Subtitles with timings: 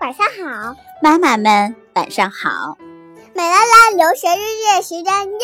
[0.00, 2.76] 晚上好，妈妈们晚上好。
[3.34, 5.38] 美拉拉留学日记时间又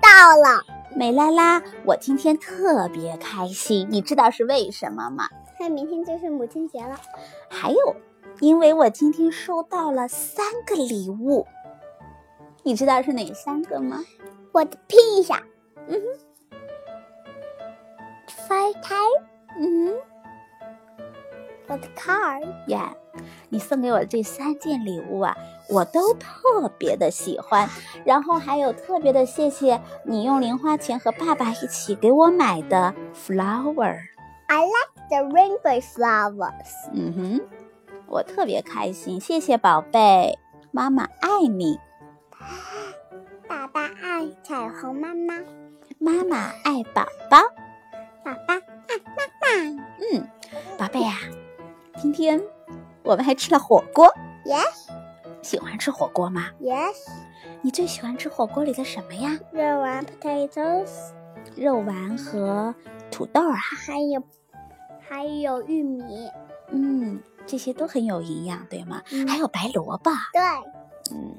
[0.00, 0.62] 到了。
[0.94, 5.28] 美拉拉，我今天特别开心，你知道是为什么吗？
[5.58, 7.00] 那明天就是母亲节了。
[7.48, 7.96] 还有，
[8.40, 11.46] 因为我今天收到了三个礼物，
[12.62, 14.04] 你知道是哪三个吗？
[14.52, 15.42] 我的披萨，
[15.88, 16.56] 嗯哼，
[18.48, 18.94] 发胎，
[19.58, 19.94] 嗯哼，
[21.68, 22.94] 我的 car，呀，
[23.52, 25.36] 你送给我的这三件礼物啊，
[25.68, 27.68] 我都特别的喜欢。
[28.02, 33.98] 然后还有特别的谢谢你用零花钱和爸爸一起给我买的 flower。
[34.46, 36.90] I like the rainbow flowers。
[36.94, 37.40] 嗯哼，
[38.06, 40.38] 我特别开心，谢谢宝贝，
[40.70, 41.78] 妈妈爱你。
[43.46, 45.34] 爸爸爱彩虹妈妈，
[45.98, 47.38] 妈妈爱宝宝，
[48.24, 49.84] 爸爸爱妈妈。
[50.00, 50.26] 嗯，
[50.78, 51.18] 宝贝呀，
[52.00, 52.40] 今天
[53.04, 54.12] 我们还吃了火锅。
[54.44, 54.88] Yes。
[55.42, 56.96] 喜欢吃火锅吗？Yes。
[57.62, 59.38] 你最喜欢吃火锅里的什么呀？
[59.52, 61.12] 肉丸 potatoes。
[61.56, 62.74] 肉丸和
[63.10, 64.22] 土豆啊，还有
[65.00, 66.30] 还有玉米。
[66.68, 69.02] 嗯，这些都很有营养，对吗？
[69.28, 70.10] 还有白萝卜。
[70.32, 70.42] 对。
[71.16, 71.36] 嗯。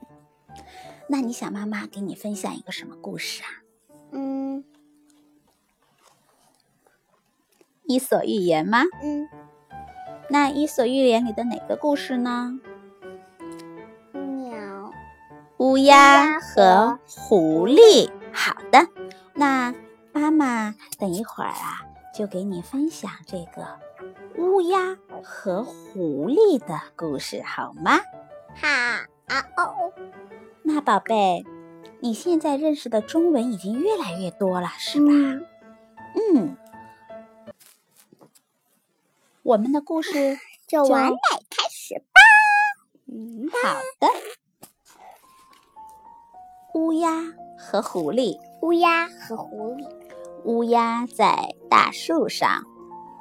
[1.08, 3.47] 那你想妈妈给你分享一个什么故事啊？
[4.11, 4.64] 嗯，
[7.86, 8.84] 《伊索寓言》吗？
[9.02, 9.28] 嗯。
[10.34, 12.59] 那《伊索寓言》里的哪个故事呢？
[14.14, 14.92] 鸟、
[15.58, 18.09] 乌鸦和狐狸。
[18.31, 18.88] 好的，
[19.36, 19.75] 那
[20.12, 23.78] 妈妈等一会儿啊，就给你分享这个
[24.40, 28.00] 乌鸦和狐狸的故事，好吗？
[28.56, 28.68] 好
[29.28, 29.94] 啊哦。
[30.64, 31.45] 那宝贝，
[32.00, 35.12] 你现在认识的中文已经越来越多了，是吧？
[36.34, 36.58] 嗯，
[39.44, 41.17] 我们的故事 就完美
[41.49, 42.22] 开始吧。
[43.08, 44.08] 嗯，好的。
[46.80, 47.22] 乌鸦
[47.58, 48.39] 和狐狸。
[48.61, 49.85] 乌鸦和狐狸。
[50.45, 52.63] 乌鸦在大树上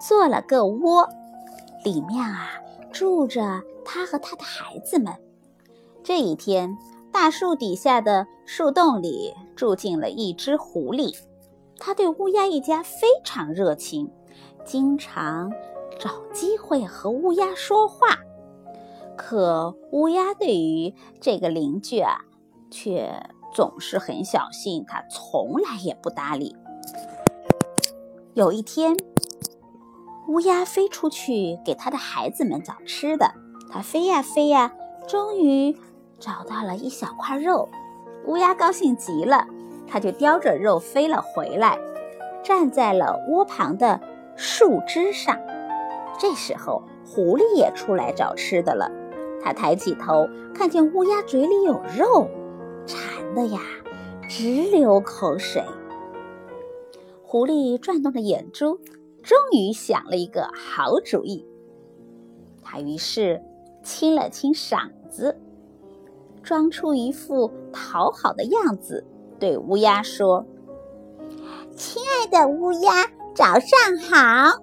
[0.00, 1.08] 做了个窝，
[1.84, 2.52] 里面啊
[2.92, 5.12] 住着它和它的孩子们。
[6.04, 6.78] 这一天。
[7.12, 11.14] 大树底下的树洞里住进了一只狐狸，
[11.76, 14.10] 它对乌鸦一家非常热情，
[14.64, 15.52] 经常
[16.02, 18.18] 找机会和乌鸦说话。
[19.16, 22.18] 可乌鸦对于这个邻居啊，
[22.72, 23.24] 却
[23.54, 26.56] 总是很小心，它从来也不搭理。
[28.34, 28.96] 有一天，
[30.26, 33.32] 乌鸦飞出去给它的孩子们找吃的，
[33.70, 34.74] 它飞呀飞呀，
[35.06, 35.76] 终于。
[36.18, 37.68] 找到了一小块肉，
[38.26, 39.46] 乌鸦高兴极了，
[39.88, 41.78] 它就叼着肉飞了回来，
[42.44, 44.00] 站在了窝旁的
[44.36, 45.36] 树枝上。
[46.22, 48.88] 这时候，狐狸也出来找吃的了，
[49.43, 52.28] 它抬起头，看见乌鸦嘴里有肉，
[52.87, 53.59] 馋的呀
[54.28, 55.65] 直流口水。
[57.25, 58.78] 狐狸转动着眼珠，
[59.25, 61.44] 终于想了一个好主意，
[62.62, 63.43] 它于是
[63.83, 65.37] 清了清嗓子。
[66.41, 69.04] 装出一副讨好的样子，
[69.41, 70.47] 对乌鸦说
[71.75, 74.62] ：“亲爱的乌鸦，早上好。”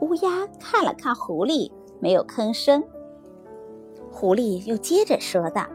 [0.00, 2.82] 乌鸦看了看狐狸，没有吭声。
[4.10, 5.66] 狐狸又接着说道：“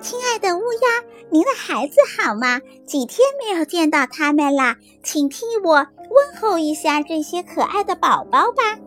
[0.00, 2.60] 亲爱的乌鸦，您的孩子好吗？
[2.86, 8.78] 几天没有见到他们啦，请替我问候一下这些可爱的宝宝吧。”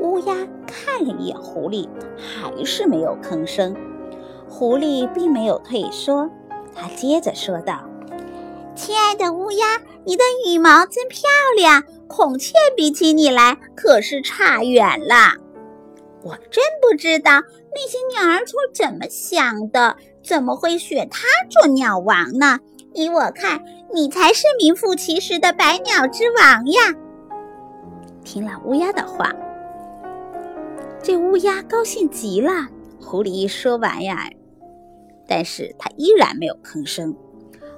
[0.00, 0.34] 乌鸦
[0.66, 3.76] 看了一眼狐狸，还是没有吭声。
[4.48, 6.28] 狐狸并没有退缩，
[6.74, 7.80] 他接着说道
[8.74, 11.22] ：“亲爱的乌鸦，你的羽毛真漂
[11.56, 15.36] 亮，孔雀比起你来可是差远了。
[16.22, 17.32] 我真不知道
[17.72, 22.58] 那些鸟儿是怎么想的，怎么会选它做鸟王呢？
[22.94, 23.62] 依我看，
[23.92, 26.94] 你才是名副其实的百鸟之王呀！”
[28.24, 29.32] 听了乌鸦的话，
[31.02, 32.68] 这乌鸦高兴极了。
[33.00, 34.28] 狐狸一说完呀。
[35.26, 37.14] 但是他依然没有吭声。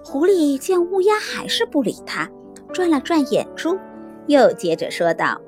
[0.09, 2.31] 狐狸见乌鸦还是不理它，
[2.73, 3.77] 转了转眼珠，
[4.29, 5.41] 又接着说道：“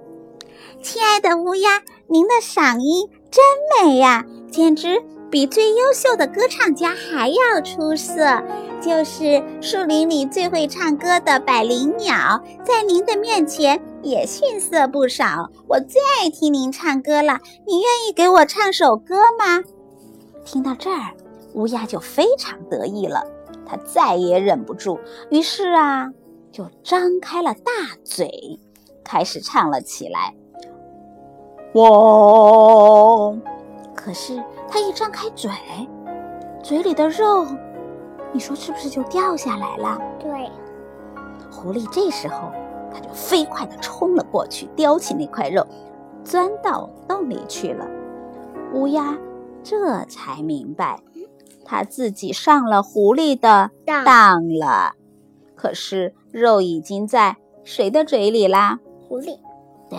[0.82, 3.44] 亲爱的乌鸦，您的嗓音真
[3.86, 5.00] 美呀，简直
[5.30, 8.42] 比最优秀的歌唱家还要出色。
[8.80, 15.48] 就是树林里最会唱歌的百灵鸟，在您的面前也逊色不少。
[15.68, 19.62] 我最爱听您唱歌了，你愿意给我唱首歌吗？”
[20.44, 21.14] 听到这儿。
[21.54, 23.24] 乌鸦就非常得意了，
[23.68, 24.98] 它再也忍不住，
[25.30, 26.10] 于是啊，
[26.50, 27.70] 就张开了大
[28.02, 28.58] 嘴，
[29.04, 30.34] 开始唱了起来。
[31.74, 33.38] 我
[33.94, 35.50] 可是他一张开嘴，
[36.62, 37.46] 嘴里的肉，
[38.32, 39.98] 你说是不是就掉下来了？
[40.18, 40.50] 对，
[41.52, 42.50] 狐狸这时候，
[42.90, 45.62] 它就飞快地冲了过去，叼起那块肉，
[46.24, 47.86] 钻到洞里去了。
[48.72, 49.14] 乌鸦
[49.62, 50.98] 这才明白，
[51.68, 54.94] 它自己上了狐狸的当当了。
[55.54, 58.78] 可是肉已经在谁的嘴里啦？
[59.06, 59.38] 狐狸，
[59.90, 59.98] 对，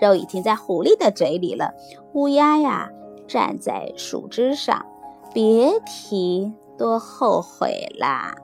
[0.00, 1.74] 肉已经在狐狸的嘴里了。
[2.14, 2.88] 乌鸦呀，
[3.28, 4.86] 站在树枝上，
[5.34, 8.34] 别提多后悔啦。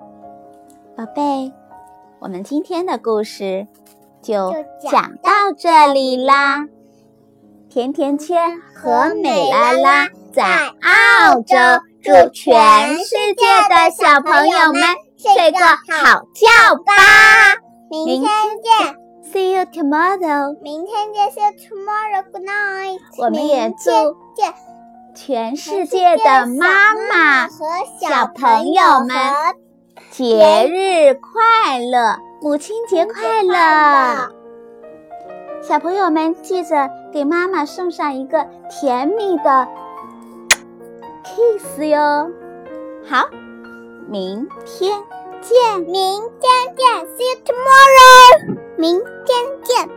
[0.95, 1.53] 宝贝，
[2.19, 3.67] 我们今天的故事
[4.21, 4.53] 就
[4.91, 6.67] 讲到这里啦。
[7.69, 10.45] 甜甜圈和美拉拉在
[10.83, 11.55] 澳洲，
[12.07, 14.81] 祝全世界的小朋友们
[15.19, 16.93] 睡个好觉吧。
[17.91, 18.31] 明天
[18.63, 18.95] 见
[19.33, 20.57] ，See you tomorrow。
[20.63, 22.23] 明天见，See you tomorrow.
[22.31, 23.01] Good night.
[23.19, 24.17] 我们也祝
[25.17, 27.67] 全世界的妈妈和
[28.01, 29.19] 小朋友们
[30.13, 34.31] 节日快乐，母亲节快乐！
[35.61, 39.67] 小朋友们记着给妈妈送上一个甜蜜的
[41.37, 42.31] kiss 哟。
[43.07, 43.29] 好，
[44.09, 45.03] 明天
[45.43, 45.81] 见。
[45.83, 48.57] 明天见，See you tomorrow.
[48.79, 49.96] 明天见。